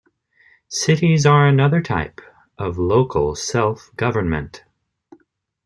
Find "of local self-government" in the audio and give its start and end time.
2.57-4.63